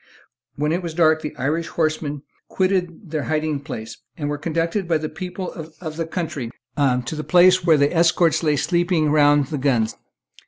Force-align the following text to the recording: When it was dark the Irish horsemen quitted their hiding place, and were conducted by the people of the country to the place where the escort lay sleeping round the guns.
When 0.55 0.71
it 0.71 0.81
was 0.81 0.95
dark 0.95 1.21
the 1.21 1.35
Irish 1.37 1.67
horsemen 1.67 2.23
quitted 2.47 3.11
their 3.11 3.21
hiding 3.25 3.59
place, 3.59 3.97
and 4.17 4.29
were 4.29 4.37
conducted 4.39 4.87
by 4.87 4.97
the 4.97 5.09
people 5.09 5.51
of 5.53 5.95
the 5.95 6.07
country 6.07 6.49
to 6.77 7.15
the 7.15 7.23
place 7.23 7.63
where 7.63 7.77
the 7.77 7.95
escort 7.95 8.41
lay 8.41 8.55
sleeping 8.55 9.11
round 9.11 9.49
the 9.49 9.59
guns. 9.59 9.95